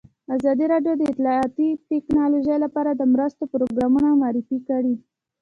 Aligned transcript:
ازادي 0.35 0.65
راډیو 0.73 0.93
د 0.97 1.01
اطلاعاتی 1.11 1.67
تکنالوژي 1.91 2.57
لپاره 2.65 2.91
د 2.93 3.01
مرستو 3.13 3.43
پروګرامونه 3.53 4.09
معرفي 4.21 4.57
کړي. 4.69 4.93